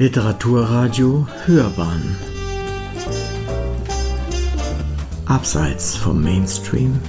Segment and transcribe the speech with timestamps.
[0.00, 2.16] Literaturradio Hörbahn
[5.26, 7.00] Abseits vom Mainstream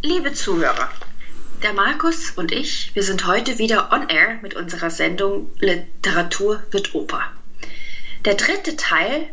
[0.00, 0.88] Liebe Zuhörer,
[1.62, 6.94] der Markus und ich, wir sind heute wieder on air mit unserer Sendung Literatur wird
[6.94, 7.20] Oper.
[8.24, 9.28] Der dritte Teil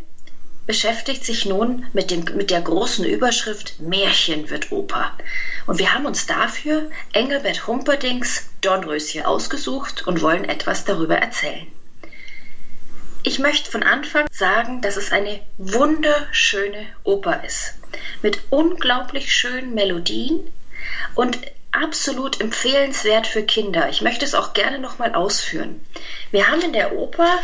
[0.65, 5.11] beschäftigt sich nun mit, dem, mit der großen Überschrift Märchen wird Oper.
[5.65, 11.67] Und wir haben uns dafür Engelbert Humperdings Dornröschen ausgesucht und wollen etwas darüber erzählen.
[13.23, 17.75] Ich möchte von Anfang sagen, dass es eine wunderschöne Oper ist.
[18.21, 20.51] Mit unglaublich schönen Melodien
[21.15, 21.39] und
[21.73, 23.89] absolut empfehlenswert für Kinder.
[23.89, 25.85] Ich möchte es auch gerne nochmal ausführen.
[26.31, 27.39] Wir haben in der Oper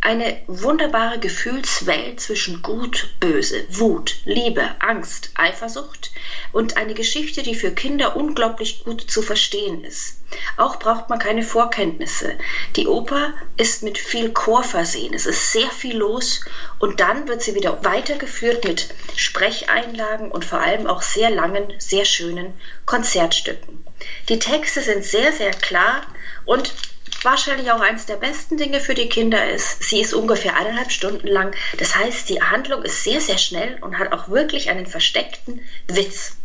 [0.00, 6.10] eine wunderbare Gefühlswelt zwischen Gut, Böse, Wut, Liebe, Angst, Eifersucht
[6.52, 10.21] und eine Geschichte, die für Kinder unglaublich gut zu verstehen ist.
[10.56, 12.34] Auch braucht man keine Vorkenntnisse.
[12.76, 15.14] Die Oper ist mit viel Chor versehen.
[15.14, 16.40] Es ist sehr viel los
[16.78, 22.04] und dann wird sie wieder weitergeführt mit Sprecheinlagen und vor allem auch sehr langen, sehr
[22.04, 22.54] schönen
[22.86, 23.84] Konzertstücken.
[24.28, 26.02] Die Texte sind sehr, sehr klar
[26.44, 26.74] und
[27.22, 31.26] wahrscheinlich auch eines der besten Dinge für die Kinder ist, sie ist ungefähr eineinhalb Stunden
[31.26, 31.54] lang.
[31.78, 36.36] Das heißt, die Handlung ist sehr, sehr schnell und hat auch wirklich einen versteckten Witz.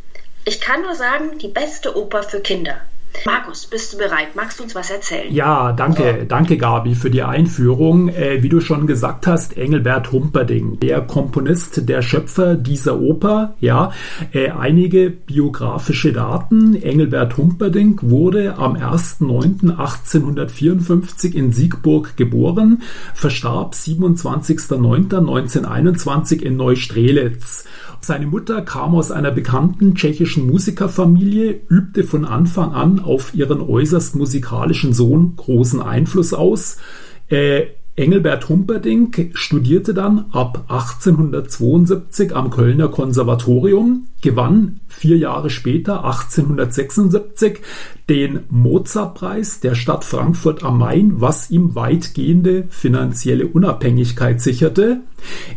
[0.46, 2.82] Ich kann nur sagen, die beste Oper für Kinder.
[3.26, 4.36] Markus, bist du bereit?
[4.36, 5.34] Magst du uns was erzählen?
[5.34, 8.10] Ja, danke, danke Gabi für die Einführung.
[8.10, 13.56] Äh, wie du schon gesagt hast, Engelbert Humperding, der Komponist, der Schöpfer dieser Oper.
[13.60, 13.92] Ja,
[14.32, 16.76] äh, einige biografische Daten.
[16.76, 27.66] Engelbert Humperding wurde am 1.9.1854 in Siegburg geboren, verstarb 27.09.1921 in Neustrelitz.
[28.02, 34.16] Seine Mutter kam aus einer bekannten tschechischen Musikerfamilie, übte von Anfang an auf ihren äußerst
[34.16, 36.78] musikalischen Sohn großen Einfluss aus.
[37.28, 47.60] Äh, Engelbert Humperdinck studierte dann ab 1872 am Kölner Konservatorium, gewann vier Jahre später, 1876,
[48.10, 55.02] den Mozartpreis der Stadt Frankfurt am Main, was ihm weitgehende finanzielle Unabhängigkeit sicherte.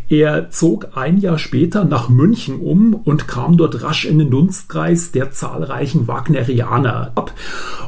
[0.09, 5.13] Er zog ein Jahr später nach München um und kam dort rasch in den Dunstkreis
[5.13, 7.35] der zahlreichen Wagnerianer ab.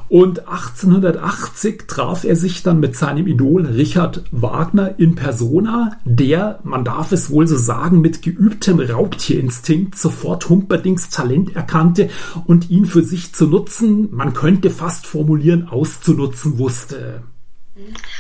[0.09, 6.85] Und 1880 traf er sich dann mit seinem Idol Richard Wagner in Persona, der, man
[6.85, 12.11] darf es wohl so sagen, mit geübtem Raubtierinstinkt sofort Humperdings Talent erkannte
[12.47, 17.23] und ihn für sich zu nutzen, man könnte fast formulieren, auszunutzen wusste.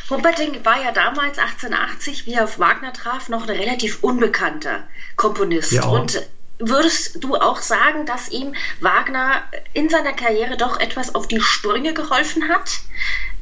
[0.09, 4.85] Humperdinck war ja damals 1880, wie er auf Wagner traf, noch ein relativ unbekannter
[5.17, 5.73] Komponist.
[5.73, 5.85] Ja.
[5.85, 6.23] Und
[6.59, 9.43] würdest du auch sagen, dass ihm Wagner
[9.75, 12.81] in seiner Karriere doch etwas auf die Sprünge geholfen hat?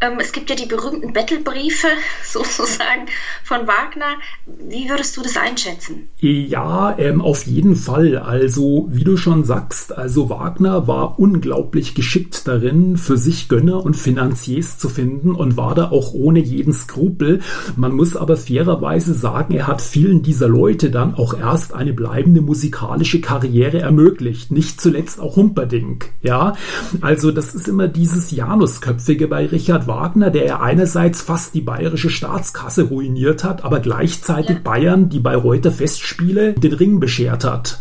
[0.02, 1.88] Ähm, es gibt ja die berühmten Battlebriefe
[2.24, 3.06] sozusagen
[3.44, 4.16] von Wagner.
[4.46, 6.08] Wie würdest du das einschätzen?
[6.18, 8.16] Ja, ähm, auf jeden Fall.
[8.16, 13.94] Also, wie du schon sagst, also Wagner war unglaublich geschickt darin, für sich Gönner und
[13.94, 17.40] Finanziers zu finden und war da auch ohne jeden Skrupel.
[17.76, 22.40] Man muss aber fairerweise sagen, er hat vielen dieser Leute dann auch erst eine bleibende
[22.40, 24.50] musikalische Karriere ermöglicht.
[24.50, 26.10] Nicht zuletzt auch Humperdinck.
[26.22, 26.54] Ja,
[27.02, 32.10] also das ist immer dieses Janusköpfige bei Richard Wagner, der ja einerseits fast die bayerische
[32.10, 34.62] Staatskasse ruiniert hat, aber gleichzeitig ja.
[34.62, 37.80] Bayern die Bayreuther Festspiele den Ring beschert hat.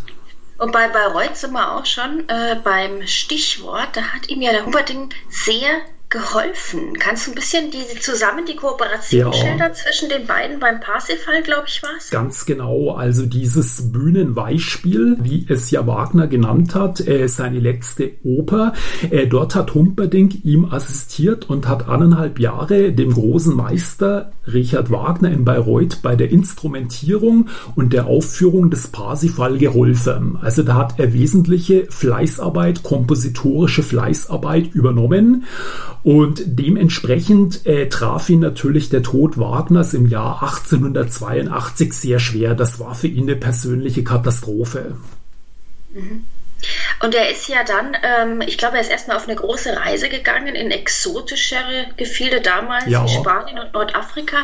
[0.58, 4.66] Und bei Bayreuth sind wir auch schon äh, beim Stichwort, da hat ihm ja der
[4.66, 5.70] Humperding sehr
[6.10, 6.94] geholfen.
[6.98, 9.32] Kannst du ein bisschen die, zusammen die Kooperation ja.
[9.32, 12.10] schildern zwischen den beiden beim Parsifal, glaube ich, war es?
[12.10, 12.90] Ganz genau.
[12.90, 18.72] Also dieses Bühnenweichspiel, wie es ja Wagner genannt hat, äh, seine letzte Oper.
[19.08, 25.30] Äh, dort hat Humperdinck ihm assistiert und hat eineinhalb Jahre dem großen Meister Richard Wagner
[25.30, 30.38] in Bayreuth bei der Instrumentierung und der Aufführung des Parsifal geholfen.
[30.40, 35.44] Also da hat er wesentliche Fleißarbeit, kompositorische Fleißarbeit übernommen.
[36.02, 42.54] Und dementsprechend äh, traf ihn natürlich der Tod Wagners im Jahr 1882 sehr schwer.
[42.54, 44.96] Das war für ihn eine persönliche Katastrophe.
[45.92, 46.24] Mhm.
[47.02, 50.08] Und er ist ja dann, ähm, ich glaube, er ist erstmal auf eine große Reise
[50.08, 53.02] gegangen in exotischere Gefilde damals, ja.
[53.02, 54.38] in Spanien und Nordafrika.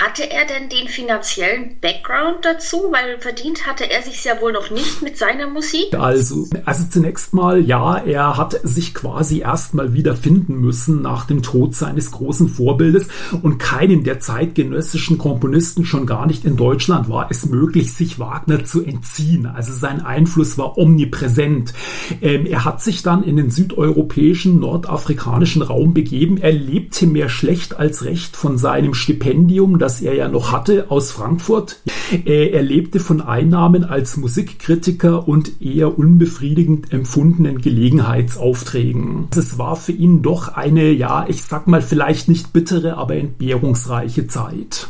[0.00, 2.90] Hatte er denn den finanziellen Background dazu?
[2.90, 5.94] Weil verdient hatte er sich ja wohl noch nicht mit seiner Musik.
[5.94, 11.42] Also, also zunächst mal, ja, er hat sich quasi erstmal wieder finden müssen nach dem
[11.42, 13.08] Tod seines großen Vorbildes
[13.42, 18.64] und keinem der zeitgenössischen Komponisten, schon gar nicht in Deutschland, war es möglich, sich Wagner
[18.64, 19.46] zu entziehen.
[19.46, 21.74] Also sein Einfluss war omnipräsent kennt.
[22.20, 26.38] Ähm, er hat sich dann in den südeuropäischen, nordafrikanischen Raum begeben.
[26.38, 31.10] Er lebte mehr schlecht als recht von seinem Stipendium, das er ja noch hatte aus
[31.10, 31.80] Frankfurt.
[32.24, 39.28] Äh, er lebte von Einnahmen als Musikkritiker und eher unbefriedigend empfundenen Gelegenheitsaufträgen.
[39.36, 44.26] Es war für ihn doch eine, ja, ich sag mal vielleicht nicht bittere, aber entbehrungsreiche
[44.26, 44.88] Zeit.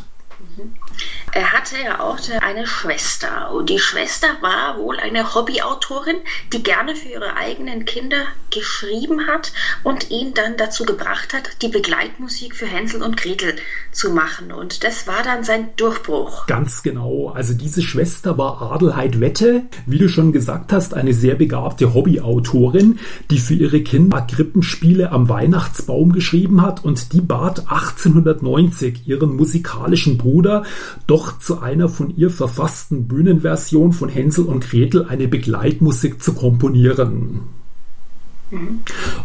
[1.33, 6.17] Er hatte ja auch eine Schwester und die Schwester war wohl eine Hobbyautorin,
[6.51, 9.53] die gerne für ihre eigenen Kinder geschrieben hat
[9.83, 13.55] und ihn dann dazu gebracht hat, die Begleitmusik für Hänsel und Gretel
[13.93, 14.51] zu machen.
[14.51, 16.47] Und das war dann sein Durchbruch.
[16.47, 17.29] Ganz genau.
[17.29, 22.99] Also diese Schwester war Adelheid Wette, wie du schon gesagt hast, eine sehr begabte Hobbyautorin,
[23.29, 30.17] die für ihre Kinder Krippenspiele am Weihnachtsbaum geschrieben hat und die bat 1890 ihren musikalischen
[30.17, 30.63] Bruder
[31.07, 37.41] doch zu einer von ihr verfassten Bühnenversion von Hänsel und Gretel eine Begleitmusik zu komponieren.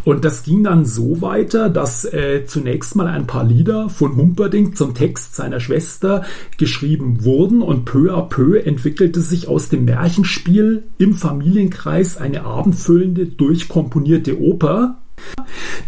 [0.04, 4.76] Und das ging dann so weiter, dass äh, zunächst mal ein paar Lieder von Humperdinck
[4.76, 6.24] zum Text seiner Schwester
[6.58, 13.26] geschrieben wurden und peu à peu entwickelte sich aus dem Märchenspiel im Familienkreis eine abendfüllende,
[13.26, 14.98] durchkomponierte Oper,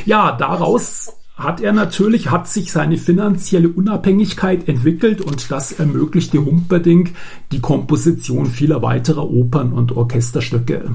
[0.06, 7.12] Ja, daraus hat er natürlich, hat sich seine finanzielle Unabhängigkeit entwickelt und das ermöglichte Humperdinck
[7.52, 10.92] die Komposition vieler weiterer Opern und Orchesterstücke.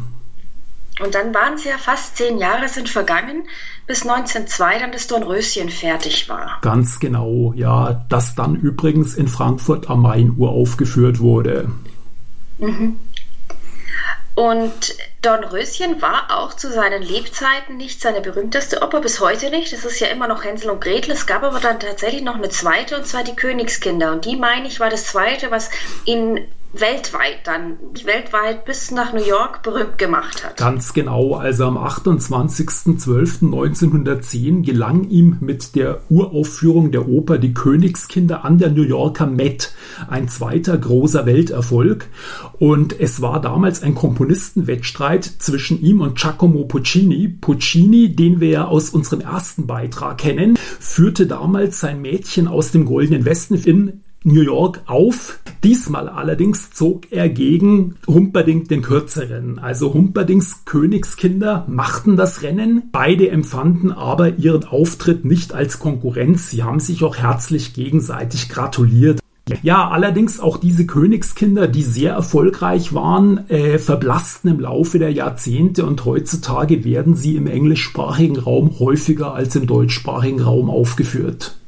[1.01, 3.43] Und dann waren es ja fast zehn Jahre sind vergangen,
[3.87, 6.59] bis 1902 dann das Dornröschen fertig war.
[6.63, 11.71] Ganz genau, ja, das dann übrigens in Frankfurt am Main uraufgeführt wurde.
[12.59, 12.97] Mhm.
[14.35, 19.73] Und Dornröschen war auch zu seinen Lebzeiten nicht seine berühmteste Oper, bis heute nicht.
[19.73, 21.13] Es ist ja immer noch Hänsel und Gretel.
[21.13, 24.11] Es gab aber dann tatsächlich noch eine zweite, und zwar die Königskinder.
[24.11, 25.71] Und die, meine ich, war das zweite, was
[26.05, 26.49] ihn
[26.81, 30.57] weltweit dann, weltweit bis nach New York berühmt gemacht hat.
[30.57, 38.59] Ganz genau, also am 28.12.1910 gelang ihm mit der Uraufführung der Oper Die Königskinder an
[38.59, 39.73] der New Yorker Met
[40.09, 42.09] ein zweiter großer Welterfolg
[42.59, 47.29] und es war damals ein Komponistenwettstreit zwischen ihm und Giacomo Puccini.
[47.29, 52.85] Puccini, den wir ja aus unserem ersten Beitrag kennen, führte damals sein Mädchen aus dem
[52.85, 55.39] Goldenen Westen in New York auf.
[55.63, 59.59] Diesmal allerdings zog er gegen Humperdinck den kürzeren.
[59.59, 62.85] Also Humperdinks Königskinder machten das Rennen.
[62.91, 66.51] Beide empfanden aber ihren Auftritt nicht als Konkurrenz.
[66.51, 69.21] Sie haben sich auch herzlich gegenseitig gratuliert.
[69.63, 75.85] Ja, allerdings auch diese Königskinder, die sehr erfolgreich waren, äh, verblassten im Laufe der Jahrzehnte
[75.85, 81.59] und heutzutage werden sie im englischsprachigen Raum häufiger als im deutschsprachigen Raum aufgeführt.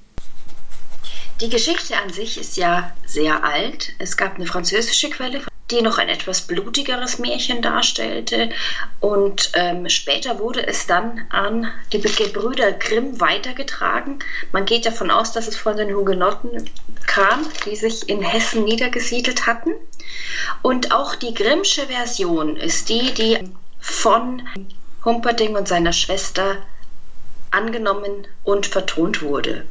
[1.42, 3.92] Die Geschichte an sich ist ja sehr alt.
[3.98, 8.48] Es gab eine französische Quelle, die noch ein etwas blutigeres Märchen darstellte.
[9.00, 14.20] Und ähm, später wurde es dann an die Gebrüder Grimm weitergetragen.
[14.52, 16.70] Man geht davon aus, dass es von den Hugenotten
[17.06, 19.72] kam, die sich in Hessen niedergesiedelt hatten.
[20.62, 23.38] Und auch die Grimmsche Version ist die, die
[23.78, 24.48] von
[25.04, 26.56] Humperding und seiner Schwester
[27.50, 29.66] angenommen und vertont wurde.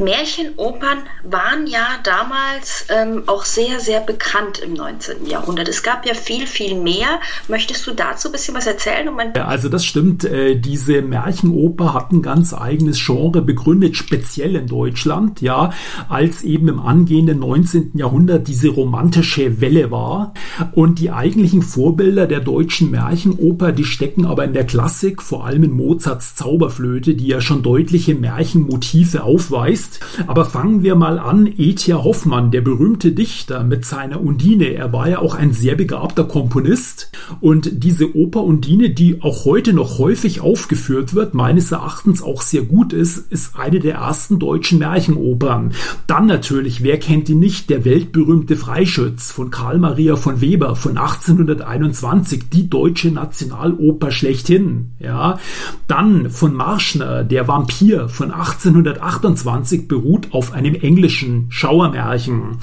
[0.00, 5.26] Märchenopern waren ja damals ähm, auch sehr, sehr bekannt im 19.
[5.26, 5.68] Jahrhundert.
[5.68, 7.20] Es gab ja viel, viel mehr.
[7.48, 9.08] Möchtest du dazu ein bisschen was erzählen?
[9.08, 10.24] Um also das stimmt.
[10.24, 15.70] Äh, diese Märchenoper hat ein ganz eigenes Genre begründet, speziell in Deutschland, ja,
[16.08, 17.92] als eben im angehenden 19.
[17.94, 20.32] Jahrhundert diese romantische Welle war.
[20.72, 25.64] Und die eigentlichen Vorbilder der deutschen Märchenoper, die stecken aber in der Klassik, vor allem
[25.64, 30.00] in Mozarts Zauberflöte, die ja schon deutliche Märchenmotive aufweist ist.
[30.26, 31.46] Aber fangen wir mal an.
[31.46, 34.66] Etier Hoffmann, der berühmte Dichter mit seiner Undine.
[34.74, 37.10] Er war ja auch ein sehr begabter Komponist.
[37.40, 42.62] Und diese Oper Undine, die auch heute noch häufig aufgeführt wird, meines Erachtens auch sehr
[42.62, 45.72] gut ist, ist eine der ersten deutschen Märchenopern.
[46.06, 50.96] Dann natürlich, wer kennt ihn nicht, der weltberühmte Freischütz von Karl Maria von Weber von
[50.96, 54.92] 1821, die deutsche Nationaloper schlechthin.
[54.98, 55.38] Ja,
[55.86, 62.58] dann von Marschner, der Vampir von 1828 beruht auf einem englischen Schauermärchen.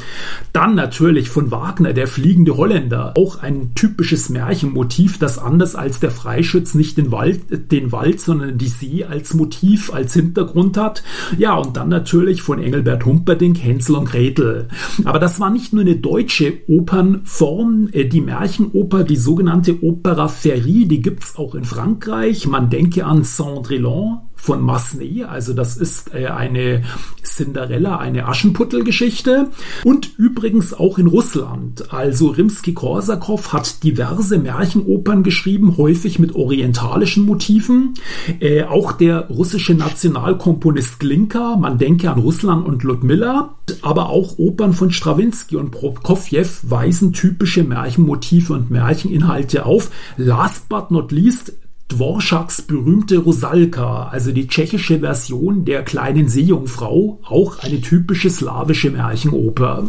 [0.54, 6.12] Dann natürlich von Wagner, der fliegende Holländer, auch ein typisches Märchenmotiv, das anders als der
[6.12, 11.04] Freischütz nicht den Wald, den Wald, sondern die See als Motiv, als Hintergrund hat.
[11.38, 14.68] Ja, und dann natürlich von Engelbert Humperdinck, Hänsel und Gretel.
[15.04, 20.86] Aber das war nicht nur eine deutsche Opernform, äh, die Märchenoper, die sogenannte Opera Ferie,
[20.86, 22.48] die gibt's auch in Frankreich.
[22.48, 25.28] Man denke an Cendrillon, von Massenet.
[25.28, 26.84] Also das ist äh, eine
[27.24, 29.50] Cinderella, eine Aschenputtel-Geschichte.
[29.84, 31.92] Und übrigens auch in Russland.
[31.94, 37.96] Also Rimsky-Korsakow hat diverse Märchenopern geschrieben, häufig mit orientalischen Motiven.
[38.40, 44.74] Äh, auch der russische Nationalkomponist Glinka, man denke an Russland und Ludmilla, aber auch Opern
[44.74, 49.92] von Strawinski und Prokofjew weisen typische Märchenmotive und Märcheninhalte auf.
[50.16, 51.54] Last but not least
[51.90, 59.88] Dvorschaks berühmte Rusalka, also die tschechische Version der kleinen Seejungfrau, auch eine typische slawische Märchenoper.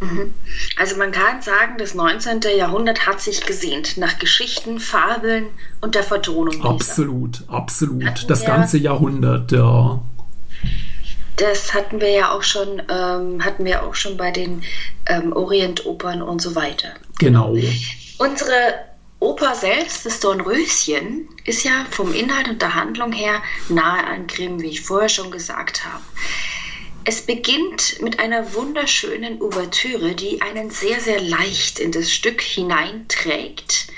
[0.00, 0.34] Mhm.
[0.76, 2.40] Also man kann sagen, das 19.
[2.56, 5.46] Jahrhundert hat sich gesehnt nach Geschichten, Fabeln
[5.80, 6.54] und der Vertonung.
[6.54, 6.68] Dieser.
[6.68, 8.04] Absolut, absolut.
[8.04, 10.00] Hatten das ganze Jahrhundert, ja.
[11.36, 14.62] Das hatten wir ja auch schon, ähm, hatten wir auch schon bei den
[15.06, 16.88] ähm, Orientopern und so weiter.
[17.18, 17.56] Genau.
[18.18, 18.89] Unsere
[19.20, 24.60] Oper selbst, das Dornröschen, ist ja vom Inhalt und der Handlung her nahe an Grimm,
[24.62, 26.02] wie ich vorher schon gesagt habe.
[27.04, 33.88] Es beginnt mit einer wunderschönen Ouvertüre, die einen sehr, sehr leicht in das Stück hineinträgt.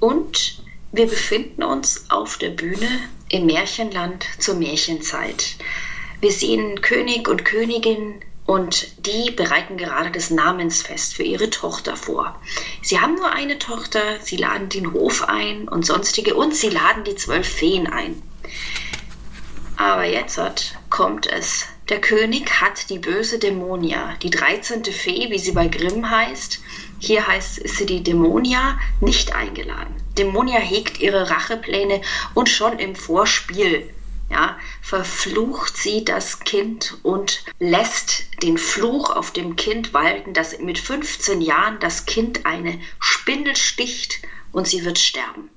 [0.00, 2.88] Und wir befinden uns auf der Bühne
[3.28, 5.56] im Märchenland zur Märchenzeit.
[6.20, 12.38] Wir sehen König und Königin und die bereiten gerade das Namensfest für ihre Tochter vor.
[12.82, 17.04] Sie haben nur eine Tochter, sie laden den Hof ein und sonstige und sie laden
[17.04, 18.22] die zwölf Feen ein.
[19.76, 20.38] Aber jetzt
[20.90, 21.66] kommt es.
[21.88, 24.84] Der König hat die böse Dämonia, die 13.
[24.84, 26.60] Fee, wie sie bei Grimm heißt,
[26.98, 29.94] hier heißt ist sie die Dämonia, nicht eingeladen.
[30.16, 32.00] Dämonia hegt ihre Rachepläne
[32.32, 33.90] und schon im Vorspiel
[34.30, 40.78] ja, verflucht sie das Kind und lässt den Fluch auf dem Kind walten, dass mit
[40.78, 44.20] 15 Jahren das Kind eine Spindel sticht
[44.52, 45.50] und sie wird sterben.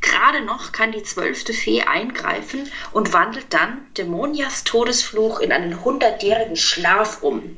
[0.00, 6.56] Gerade noch kann die zwölfte Fee eingreifen und wandelt dann Dämonias Todesfluch in einen hundertjährigen
[6.56, 7.56] Schlaf um.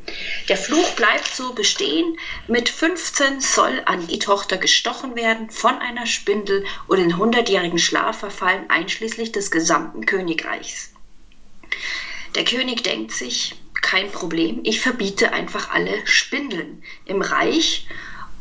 [0.49, 2.18] Der Fluch bleibt so bestehen.
[2.47, 8.18] Mit 15 soll an die Tochter gestochen werden von einer Spindel und in hundertjährigen Schlaf
[8.18, 10.92] verfallen, einschließlich des gesamten Königreichs.
[12.35, 17.87] Der König denkt sich, kein Problem, ich verbiete einfach alle Spindeln im Reich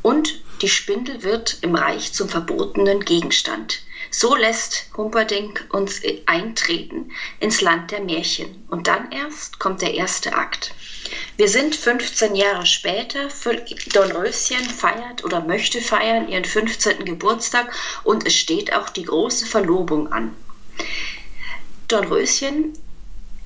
[0.02, 3.84] und die Spindel wird im Reich zum verbotenen Gegenstand.
[4.10, 8.66] So lässt Humperdinck uns eintreten ins Land der Märchen.
[8.70, 10.74] Und dann erst kommt der erste Akt.
[11.36, 13.28] Wir sind 15 Jahre später.
[13.92, 17.04] Dornröschen feiert oder möchte feiern ihren 15.
[17.04, 17.74] Geburtstag
[18.06, 20.34] und es steht auch die große Verlobung an.
[21.90, 22.72] Dornröschen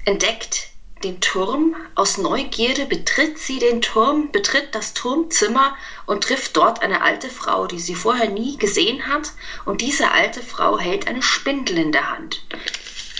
[0.05, 0.66] entdeckt
[1.03, 1.75] den Turm.
[1.95, 5.75] Aus Neugierde betritt sie den Turm, betritt das Turmzimmer
[6.05, 9.31] und trifft dort eine alte Frau, die sie vorher nie gesehen hat.
[9.65, 12.43] Und diese alte Frau hält eine Spindel in der Hand.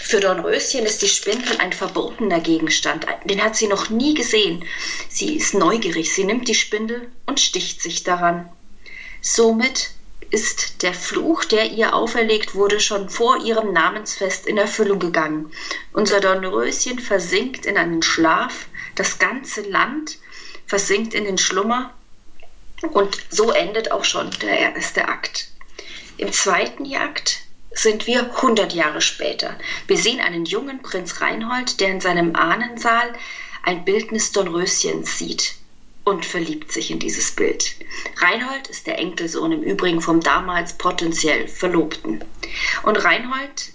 [0.08, 3.06] Für Dornröschen ist die Spindel ein verbotener Gegenstand.
[3.26, 4.64] Den hat sie noch nie gesehen.
[5.10, 6.14] Sie ist neugierig.
[6.14, 8.50] Sie nimmt die Spindel und sticht sich daran.
[9.22, 9.90] Somit
[10.30, 15.52] ist der Fluch, der ihr auferlegt wurde, schon vor ihrem Namensfest in Erfüllung gegangen.
[15.94, 20.18] Unser Dornröschen versinkt in einen Schlaf, das ganze Land
[20.66, 21.94] versinkt in den Schlummer
[22.82, 25.50] und so endet auch schon der erste Akt.
[26.18, 27.42] Im zweiten Akt
[27.72, 29.58] sind wir 100 Jahre später.
[29.88, 33.14] Wir sehen einen jungen Prinz Reinhold, der in seinem Ahnensaal
[33.64, 35.57] ein Bildnis Dornröschens sieht
[36.08, 37.76] und verliebt sich in dieses Bild.
[38.16, 42.24] Reinhold ist der Enkelsohn im Übrigen vom damals potenziell Verlobten.
[42.84, 43.74] Und Reinhold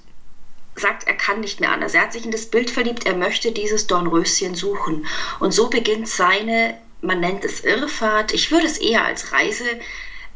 [0.74, 1.92] sagt, er kann nicht mehr anders.
[1.92, 5.06] Er hat sich in das Bild verliebt, er möchte dieses Dornröschen suchen.
[5.40, 9.66] Und so beginnt seine, man nennt es Irrfahrt, ich würde es eher als Reise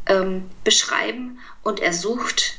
[0.04, 1.38] ähm, beschreiben.
[1.62, 2.58] Und er sucht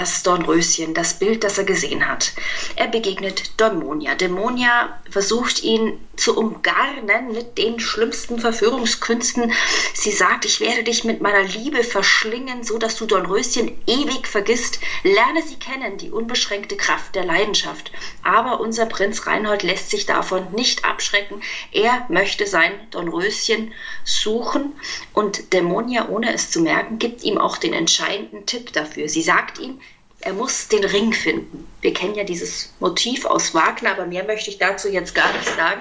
[0.00, 2.32] das Dornröschen, das Bild, das er gesehen hat.
[2.74, 4.14] Er begegnet Dämonia.
[4.14, 9.52] Dämonia versucht ihn zu umgarnen mit den schlimmsten Verführungskünsten.
[9.92, 14.80] Sie sagt, ich werde dich mit meiner Liebe verschlingen, so dass du Dornröschen ewig vergisst.
[15.02, 17.92] Lerne sie kennen, die unbeschränkte Kraft der Leidenschaft.
[18.22, 21.42] Aber unser Prinz Reinhold lässt sich davon nicht abschrecken.
[21.72, 23.72] Er möchte sein Dornröschen
[24.04, 24.72] suchen
[25.12, 29.08] und Dämonia, ohne es zu merken, gibt ihm auch den entscheidenden Tipp dafür.
[29.10, 29.80] Sie sagt ihm,
[30.20, 31.66] er muss den Ring finden.
[31.80, 35.48] Wir kennen ja dieses Motiv aus Wagner, aber mehr möchte ich dazu jetzt gar nicht
[35.48, 35.80] sagen.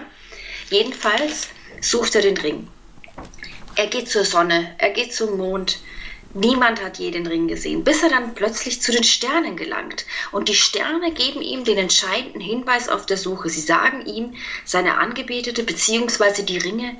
[0.69, 1.49] Jedenfalls
[1.81, 2.67] sucht er den Ring.
[3.75, 5.79] Er geht zur Sonne, er geht zum Mond.
[6.33, 10.05] Niemand hat je den Ring gesehen, bis er dann plötzlich zu den Sternen gelangt.
[10.31, 13.49] Und die Sterne geben ihm den entscheidenden Hinweis auf der Suche.
[13.49, 16.43] Sie sagen ihm, seine Angebetete bzw.
[16.43, 16.95] die Ringe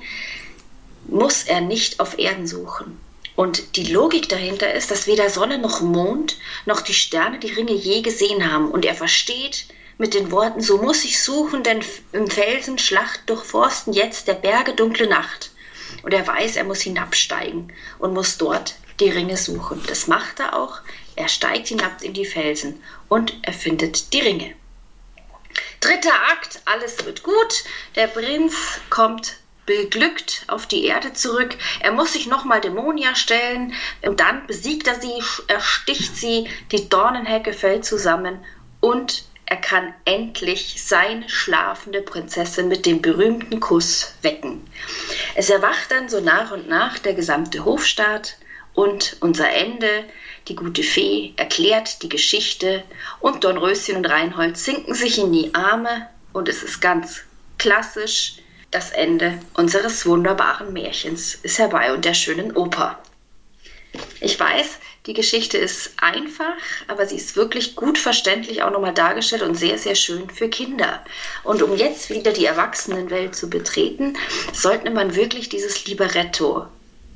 [1.06, 2.98] muss er nicht auf Erden suchen.
[3.40, 7.72] Und die Logik dahinter ist, dass weder Sonne noch Mond noch die Sterne die Ringe
[7.72, 8.70] je gesehen haben.
[8.70, 9.64] Und er versteht,
[9.96, 11.82] mit den Worten, so muss ich suchen, denn
[12.12, 15.52] im Felsen Schlacht durchforsten jetzt der Berge dunkle Nacht.
[16.02, 19.82] Und er weiß, er muss hinabsteigen und muss dort die Ringe suchen.
[19.86, 20.80] Das macht er auch.
[21.16, 24.52] Er steigt hinab in die Felsen und er findet die Ringe.
[25.80, 27.64] Dritter Akt, alles wird gut.
[27.96, 28.54] Der Prinz
[28.90, 31.56] kommt beglückt auf die Erde zurück.
[31.80, 37.52] Er muss sich nochmal Dämonia stellen und dann besiegt er sie, ersticht sie, die Dornenhecke
[37.52, 38.44] fällt zusammen
[38.80, 44.64] und er kann endlich seine schlafende Prinzessin mit dem berühmten Kuss wecken.
[45.34, 48.36] Es erwacht dann so nach und nach der gesamte Hofstaat
[48.74, 50.04] und unser Ende,
[50.46, 52.84] die gute Fee, erklärt die Geschichte
[53.18, 57.24] und Dornröschen und Reinhold sinken sich in die Arme und es ist ganz
[57.58, 58.36] klassisch,
[58.70, 62.98] das Ende unseres wunderbaren Märchens ist herbei und der schönen Oper.
[64.20, 66.52] Ich weiß, die Geschichte ist einfach,
[66.86, 71.04] aber sie ist wirklich gut verständlich auch nochmal dargestellt und sehr, sehr schön für Kinder.
[71.42, 74.16] Und um jetzt wieder die Erwachsenenwelt zu betreten,
[74.52, 76.66] sollte man wirklich dieses Libretto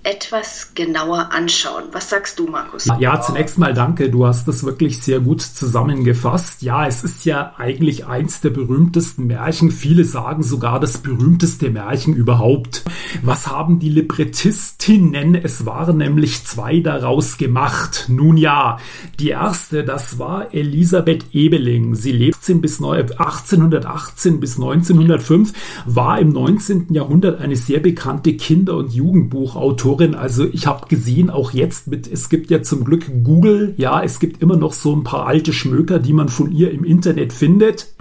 [0.05, 1.85] etwas genauer anschauen.
[1.93, 2.87] Was sagst du, Markus?
[2.99, 4.11] Ja, zunächst mal danke.
[4.11, 6.61] Du hast das wirklich sehr gut zusammengefasst.
[6.61, 9.71] Ja, es ist ja eigentlich eins der berühmtesten Märchen.
[9.71, 12.85] Viele sagen sogar das berühmteste Märchen überhaupt.
[13.23, 15.35] Was haben die Librettistinnen?
[15.35, 18.05] Es waren nämlich zwei daraus gemacht.
[18.09, 18.79] Nun ja,
[19.19, 21.95] die erste, das war Elisabeth Ebeling.
[21.95, 25.53] Sie lebte bis 1818 bis 1905,
[25.87, 26.89] war im 19.
[26.91, 30.15] Jahrhundert eine sehr bekannte Kinder- und Jugendbuchautorin Autorin.
[30.15, 34.19] Also ich habe gesehen, auch jetzt mit, es gibt ja zum Glück Google, ja, es
[34.19, 37.95] gibt immer noch so ein paar alte Schmöker, die man von ihr im Internet findet.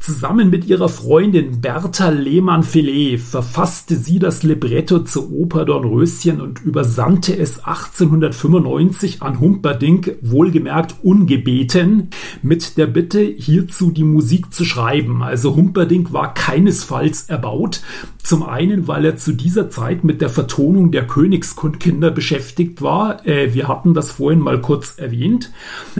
[0.00, 7.36] Zusammen mit ihrer Freundin Bertha Lehmann-Filet verfasste sie das Libretto zur Oper Dornröschen und übersandte
[7.36, 12.08] es 1895 an Humperdinck, wohlgemerkt ungebeten,
[12.42, 15.22] mit der Bitte, hierzu die Musik zu schreiben.
[15.22, 17.82] Also Humperdinck war keinesfalls erbaut.
[18.22, 23.26] Zum einen, weil er zu dieser Zeit mit der Vertonung der Königskinder beschäftigt war.
[23.26, 25.52] Äh, wir hatten das vorhin mal kurz erwähnt.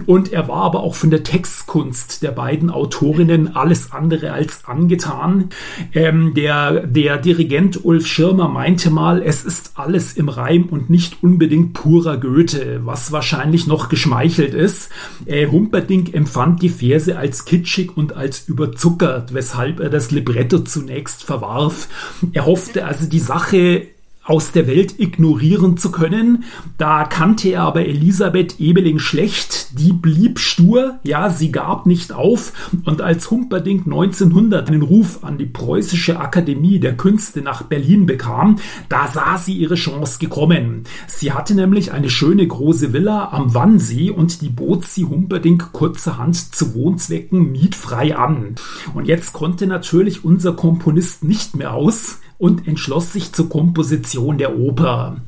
[0.07, 5.51] Und er war aber auch von der Textkunst der beiden Autorinnen alles andere als angetan.
[5.95, 11.23] Ähm, der, der Dirigent Ulf Schirmer meinte mal, es ist alles im Reim und nicht
[11.23, 14.91] unbedingt purer Goethe, was wahrscheinlich noch geschmeichelt ist.
[15.27, 21.23] Äh, Humperdinck empfand die Verse als kitschig und als überzuckert, weshalb er das Libretto zunächst
[21.23, 21.89] verwarf.
[22.33, 23.87] Er hoffte also die Sache
[24.31, 26.45] aus der Welt ignorieren zu können.
[26.79, 29.77] Da kannte er aber Elisabeth Ebeling schlecht.
[29.77, 32.53] Die blieb stur, ja, sie gab nicht auf.
[32.85, 38.61] Und als Humperdinck 1900 einen Ruf an die Preußische Akademie der Künste nach Berlin bekam,
[38.89, 40.85] da sah sie ihre Chance gekommen.
[41.09, 46.37] Sie hatte nämlich eine schöne große Villa am Wannsee und die bot sie Humperdinck kurzerhand
[46.37, 48.55] zu Wohnzwecken mietfrei an.
[48.95, 54.59] Und jetzt konnte natürlich unser Komponist nicht mehr aus und entschloss sich zur Komposition der
[54.59, 55.21] Oper.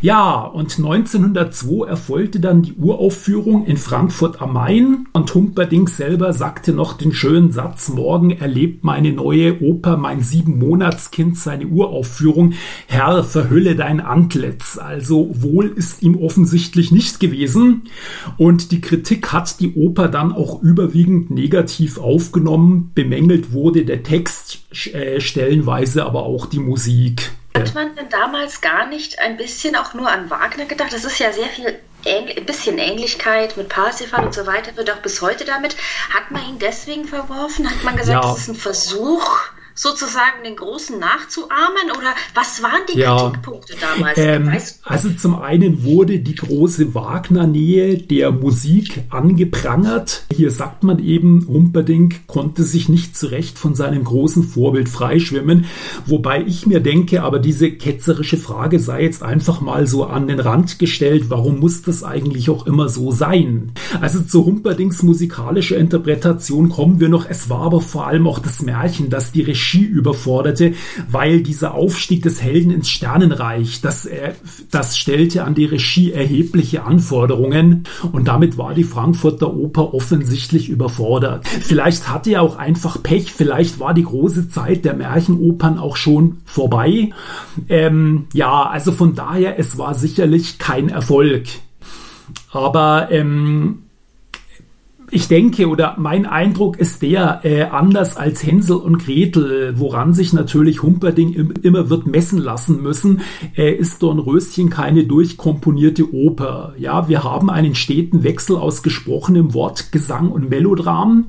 [0.00, 6.72] Ja, und 1902 erfolgte dann die Uraufführung in Frankfurt am Main und Humperdinck selber sagte
[6.72, 12.52] noch den schönen Satz, morgen erlebt meine neue Oper, mein Siebenmonatskind, seine Uraufführung.
[12.86, 14.78] Herr, verhülle dein Antlitz.
[14.78, 17.84] Also wohl ist ihm offensichtlich nicht gewesen.
[18.36, 22.90] Und die Kritik hat die Oper dann auch überwiegend negativ aufgenommen.
[22.94, 27.32] Bemängelt wurde der Text, äh, stellenweise aber auch die Musik.
[27.56, 30.92] Hat man denn damals gar nicht ein bisschen auch nur an Wagner gedacht?
[30.92, 34.98] Das ist ja sehr viel, ein bisschen Ähnlichkeit mit Parsifal und so weiter, wird auch
[34.98, 35.76] bis heute damit.
[36.12, 37.70] Hat man ihn deswegen verworfen?
[37.70, 38.28] Hat man gesagt, ja.
[38.28, 39.40] das ist ein Versuch,
[39.74, 41.90] sozusagen den Großen nachzuahmen?
[41.98, 44.18] Oder was waren die ja, Kritikpunkte damals?
[44.18, 44.52] Ähm,
[44.84, 50.24] also zum einen wurde die große Wagner-Nähe der Musik angeprangert.
[50.32, 55.66] Hier sagt man eben, Humperdinck konnte sich nicht zurecht von seinem großen Vorbild freischwimmen.
[56.06, 60.40] Wobei ich mir denke, aber diese ketzerische Frage sei jetzt einfach mal so an den
[60.40, 61.24] Rand gestellt.
[61.28, 63.72] Warum muss das eigentlich auch immer so sein?
[64.00, 67.28] Also zu Humperdinks musikalischer Interpretation kommen wir noch.
[67.28, 70.74] Es war aber vor allem auch das Märchen, das die Regie überforderte,
[71.10, 74.32] weil dieser Aufstieg des Helden ins Sternenreich, das, äh,
[74.70, 81.46] das stellte an die Regie erhebliche Anforderungen und damit war die Frankfurter Oper offensichtlich überfordert.
[81.46, 86.38] Vielleicht hatte er auch einfach Pech, vielleicht war die große Zeit der Märchenopern auch schon
[86.44, 87.10] vorbei.
[87.68, 91.44] Ähm, ja, also von daher, es war sicherlich kein Erfolg.
[92.50, 93.84] Aber ähm,
[95.14, 100.32] ich denke oder mein Eindruck ist der, äh, anders als Hänsel und Gretel, woran sich
[100.32, 103.20] natürlich Humperding im, immer wird messen lassen müssen,
[103.56, 106.74] äh, ist Dornröschen keine durchkomponierte Oper.
[106.78, 111.26] Ja, wir haben einen steten Wechsel aus gesprochenem Wort, Gesang und Melodram.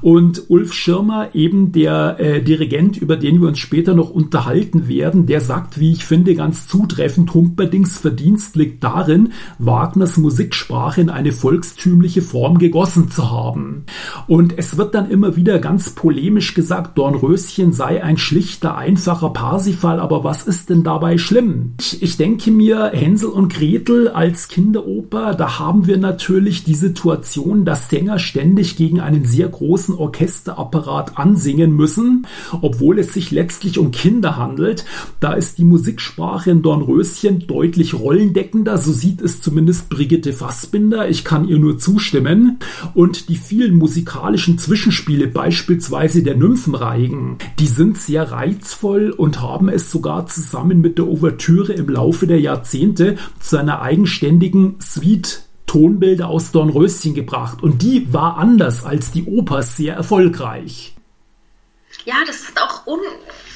[0.00, 5.26] Und Ulf Schirmer, eben der äh, Dirigent, über den wir uns später noch unterhalten werden,
[5.26, 11.32] der sagt, wie ich finde, ganz zutreffend, Humperdings Verdienst liegt darin, Wagners Musiksprache in eine
[11.32, 13.84] volkstümliche Form gegossen zu haben.
[14.26, 20.00] Und es wird dann immer wieder ganz polemisch gesagt, Dornröschen sei ein schlichter, einfacher Parsifal,
[20.00, 21.74] aber was ist denn dabei schlimm?
[21.80, 27.64] Ich, ich denke mir, Hänsel und Gretel als Kinderoper, da haben wir natürlich die Situation,
[27.64, 32.26] dass Sänger ständig gegen einen sehr großen Orchesterapparat ansingen müssen,
[32.60, 34.84] obwohl es sich letztlich um Kinder handelt.
[35.20, 41.08] Da ist die Musiksprache in Dornröschen deutlich rollendeckender, so sieht es zumindest Brigitte Fassbinder.
[41.08, 42.58] Ich kann ihr nur zustimmen.
[42.94, 49.68] Und und die vielen musikalischen Zwischenspiele, beispielsweise der Nymphenreigen, die sind sehr reizvoll und haben
[49.68, 56.28] es sogar zusammen mit der Ouvertüre im Laufe der Jahrzehnte zu einer eigenständigen Suite Tonbilder
[56.28, 60.94] aus Dornröschen gebracht und die war anders als die Oper sehr erfolgreich.
[62.04, 63.00] Ja, das ist auch un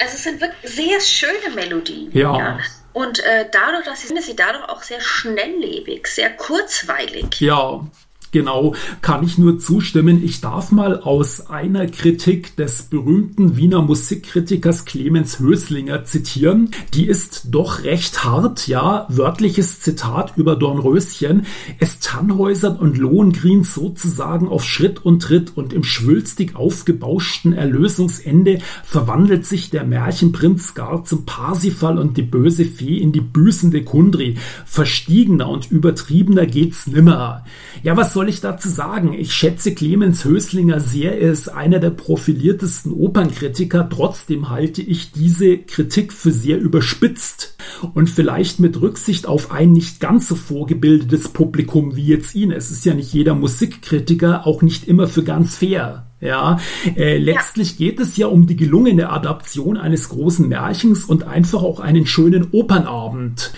[0.01, 2.11] also es sind wirklich sehr schöne Melodien.
[2.13, 2.37] Ja.
[2.37, 2.59] ja.
[2.93, 7.41] Und äh, dadurch, dass sie, sie dadurch auch sehr schnelllebig, sehr kurzweilig.
[7.41, 7.85] Ja,
[8.33, 10.23] Genau, kann ich nur zustimmen.
[10.23, 16.71] Ich darf mal aus einer Kritik des berühmten Wiener Musikkritikers Clemens Höslinger zitieren.
[16.95, 19.07] Die ist doch recht hart, ja.
[19.09, 21.47] Wörtliches Zitat über Dornröschen.
[21.81, 29.45] Es Tannhäusern und Lohengrin sozusagen auf Schritt und Tritt und im schwülstig aufgebauschten Erlösungsende verwandelt
[29.45, 34.37] sich der Märchenprinz gar zum Parsifal und die böse Fee in die büßende Kundri.
[34.67, 37.45] Verstiegener und übertriebener geht's nimmer.
[37.83, 39.15] Ja, was soll soll ich dazu sagen?
[39.15, 41.19] Ich schätze Clemens Höslinger sehr.
[41.19, 43.89] Er ist einer der profiliertesten Opernkritiker.
[43.89, 47.57] Trotzdem halte ich diese Kritik für sehr überspitzt
[47.95, 52.53] und vielleicht mit Rücksicht auf ein nicht ganz so vorgebildetes Publikum wie jetzt ihn.
[52.53, 56.05] Es ist ja nicht jeder Musikkritiker, auch nicht immer für ganz fair.
[56.21, 56.61] Ja,
[56.97, 61.81] äh, letztlich geht es ja um die gelungene Adaption eines großen Märchens und einfach auch
[61.81, 63.55] einen schönen Opernabend.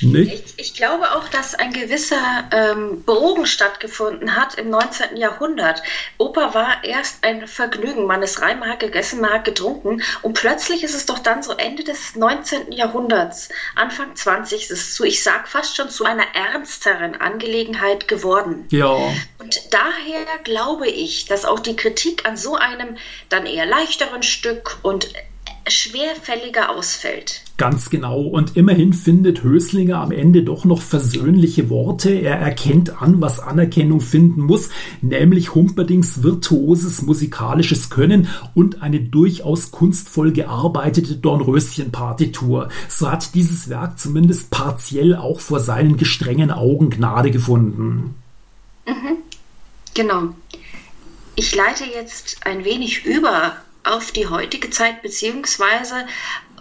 [0.00, 5.16] Ich, ich, glaube auch, dass ein gewisser ähm, Bogen stattgefunden hat im 19.
[5.16, 5.82] Jahrhundert.
[6.18, 8.06] Oper war erst ein Vergnügen.
[8.06, 10.02] Man ist rein, man hat gegessen, man hat getrunken.
[10.22, 12.72] Und plötzlich ist es doch dann so Ende des 19.
[12.72, 14.70] Jahrhunderts, Anfang 20.
[14.70, 18.66] ist so, ich sag fast schon zu einer ernsteren Angelegenheit geworden.
[18.70, 18.96] Ja.
[19.38, 22.96] Und daher glaube ich, dass auch die Kritik an so einem
[23.28, 25.08] dann eher leichteren Stück und
[25.68, 27.42] schwerfälliger ausfällt.
[27.56, 28.20] Ganz genau.
[28.22, 32.10] Und immerhin findet Höslinger am Ende doch noch versöhnliche Worte.
[32.10, 39.70] Er erkennt an, was Anerkennung finden muss, nämlich Humperdings virtuoses musikalisches Können und eine durchaus
[39.70, 42.68] kunstvoll gearbeitete Dornröschen-Partitur.
[42.88, 48.14] So hat dieses Werk zumindest partiell auch vor seinen gestrengen Augen Gnade gefunden.
[48.86, 49.18] Mhm.
[49.94, 50.34] Genau.
[51.36, 56.06] Ich leite jetzt ein wenig über auf die heutige Zeit, beziehungsweise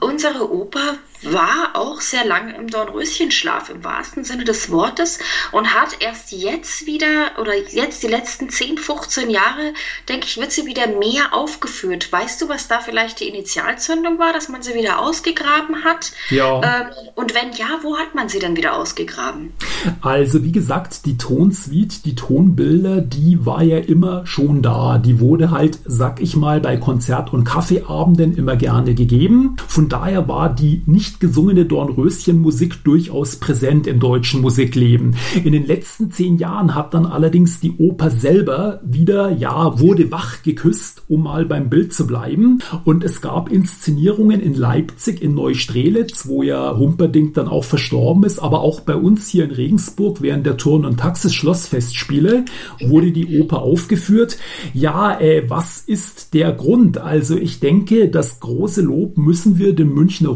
[0.02, 5.20] unsere Oper war auch sehr lange im Dornröschenschlaf im wahrsten Sinne des Wortes
[5.52, 9.74] und hat erst jetzt wieder oder jetzt die letzten 10, 15 Jahre,
[10.10, 12.12] denke ich, wird sie wieder mehr aufgeführt.
[12.12, 16.12] Weißt du, was da vielleicht die Initialzündung war, dass man sie wieder ausgegraben hat?
[16.30, 16.62] Ja.
[16.62, 19.54] Ähm, und wenn ja, wo hat man sie dann wieder ausgegraben?
[20.02, 24.98] Also wie gesagt, die Tonsuite, die Tonbilder, die war ja immer schon da.
[24.98, 29.58] Die wurde halt, sag ich mal, bei Konzert- und Kaffeeabenden immer gerne gegeben.
[29.68, 35.16] Von daher war die nicht nicht gesungene Dornröschenmusik durchaus präsent im deutschen Musikleben.
[35.44, 40.42] In den letzten zehn Jahren hat dann allerdings die Oper selber wieder, ja, wurde wach
[40.42, 42.60] geküsst, um mal beim Bild zu bleiben.
[42.84, 48.40] Und es gab Inszenierungen in Leipzig, in Neustrelitz, wo ja Humperdinck dann auch verstorben ist,
[48.40, 52.46] aber auch bei uns hier in Regensburg während der Turn- und Taxis-Schlossfestspiele
[52.88, 54.38] wurde die Oper aufgeführt.
[54.74, 56.98] Ja, äh, was ist der Grund?
[56.98, 60.30] Also ich denke, das große Lob müssen wir dem Münchner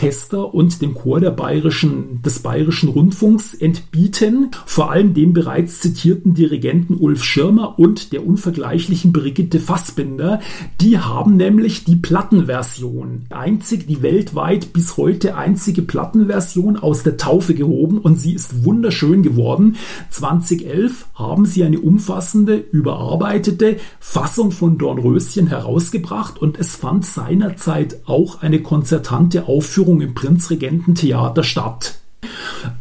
[0.00, 6.34] Rundfunkorchester und dem Chor der Bayerischen, des Bayerischen Rundfunks entbieten, vor allem dem bereits zitierten
[6.34, 10.40] Dirigenten Ulf Schirmer und der unvergleichlichen Brigitte Fassbinder.
[10.80, 17.54] Die haben nämlich die Plattenversion, einzig die weltweit bis heute einzige Plattenversion aus der Taufe
[17.54, 19.76] gehoben und sie ist wunderschön geworden.
[20.10, 28.40] 2011 haben sie eine umfassende, überarbeitete Fassung von Dornröschen herausgebracht und es fand seinerzeit auch
[28.40, 32.00] eine konzertante Aufführung im Prinzregententheater statt.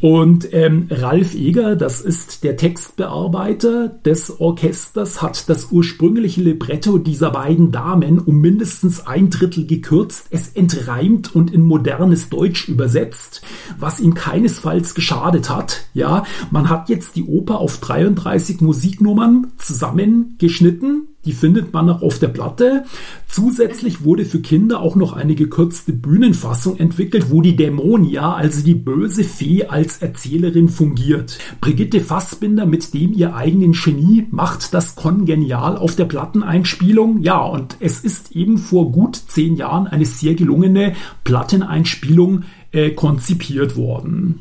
[0.02, 7.32] Und ähm, Ralf Eger, das ist der Textbearbeiter des Orchesters, hat das ursprüngliche Libretto dieser
[7.32, 13.41] beiden Damen um mindestens ein Drittel gekürzt, es entreimt und in modernes Deutsch übersetzt,
[13.78, 15.86] was ihm keinesfalls geschadet hat.
[15.93, 22.19] Ja, man hat jetzt die Oper auf 33 Musiknummern zusammengeschnitten die findet man auch auf
[22.19, 22.86] der Platte.
[23.27, 28.75] Zusätzlich wurde für Kinder auch noch eine gekürzte Bühnenfassung entwickelt, wo die Dämonia, also die
[28.75, 31.38] böse Fee, als Erzählerin fungiert.
[31.60, 37.21] Brigitte Fassbinder mit dem ihr eigenen Genie macht das kongenial auf der Platteneinspielung.
[37.21, 43.75] Ja, und es ist eben vor gut zehn Jahren eine sehr gelungene Platteneinspielung äh, konzipiert
[43.75, 44.39] worden.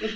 [0.00, 0.08] Mhm.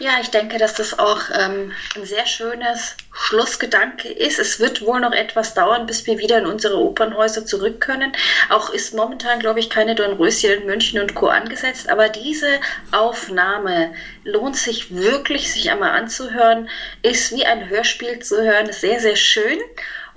[0.00, 4.38] Ja, ich denke, dass das auch ähm, ein sehr schönes Schlussgedanke ist.
[4.38, 8.12] Es wird wohl noch etwas dauern, bis wir wieder in unsere Opernhäuser zurück können.
[8.48, 11.26] Auch ist momentan, glaube ich, keine Dornröschen in München und Co.
[11.26, 11.88] angesetzt.
[11.88, 12.60] Aber diese
[12.92, 16.68] Aufnahme lohnt sich wirklich, sich einmal anzuhören.
[17.02, 18.72] Ist wie ein Hörspiel zu hören.
[18.72, 19.58] Sehr, sehr schön.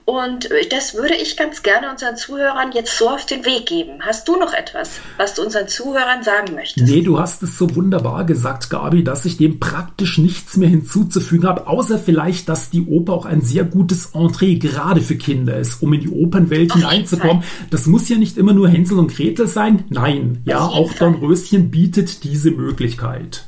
[0.05, 3.99] Und das würde ich ganz gerne unseren Zuhörern jetzt so auf den Weg geben.
[4.01, 6.87] Hast du noch etwas, was du unseren Zuhörern sagen möchtest?
[6.87, 11.47] Nee, du hast es so wunderbar gesagt, Gabi, dass ich dem praktisch nichts mehr hinzuzufügen
[11.47, 15.81] habe, außer vielleicht, dass die Oper auch ein sehr gutes Entree gerade für Kinder ist,
[15.81, 17.43] um in die Opernwelt hineinzukommen.
[17.69, 19.85] Das muss ja nicht immer nur Hänsel und Gretel sein.
[19.89, 23.45] Nein, ja, auch Dornröschen bietet diese Möglichkeit.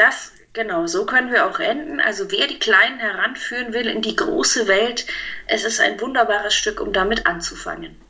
[0.00, 2.00] Das Genau, so können wir auch enden.
[2.00, 5.06] Also wer die Kleinen heranführen will in die große Welt,
[5.46, 8.00] es ist ein wunderbares Stück, um damit anzufangen.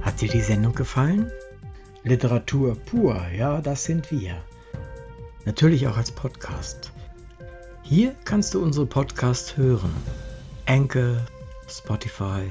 [0.00, 1.30] Hat dir die Sendung gefallen?
[2.02, 4.42] Literatur pur, ja, das sind wir.
[5.44, 6.90] Natürlich auch als Podcast.
[7.82, 9.94] Hier kannst du unsere Podcasts hören.
[10.66, 11.18] Anchor,
[11.68, 12.50] Spotify,